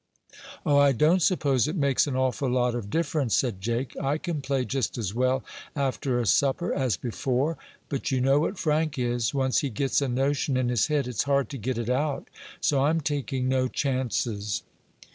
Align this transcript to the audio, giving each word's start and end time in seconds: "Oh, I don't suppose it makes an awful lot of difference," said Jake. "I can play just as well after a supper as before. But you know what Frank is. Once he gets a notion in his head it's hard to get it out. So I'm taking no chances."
"Oh, 0.65 0.79
I 0.79 0.93
don't 0.93 1.21
suppose 1.21 1.67
it 1.67 1.75
makes 1.75 2.07
an 2.07 2.15
awful 2.15 2.49
lot 2.49 2.73
of 2.73 2.89
difference," 2.89 3.35
said 3.35 3.61
Jake. 3.61 3.95
"I 4.01 4.17
can 4.17 4.41
play 4.41 4.65
just 4.65 4.97
as 4.97 5.13
well 5.13 5.43
after 5.75 6.19
a 6.19 6.25
supper 6.25 6.73
as 6.73 6.97
before. 6.97 7.55
But 7.87 8.09
you 8.09 8.19
know 8.19 8.39
what 8.39 8.57
Frank 8.57 8.97
is. 8.97 9.31
Once 9.35 9.59
he 9.59 9.69
gets 9.69 10.01
a 10.01 10.07
notion 10.07 10.57
in 10.57 10.69
his 10.69 10.87
head 10.87 11.07
it's 11.07 11.25
hard 11.29 11.49
to 11.49 11.57
get 11.59 11.77
it 11.77 11.87
out. 11.91 12.29
So 12.61 12.83
I'm 12.85 12.99
taking 12.99 13.47
no 13.47 13.67
chances." 13.67 14.63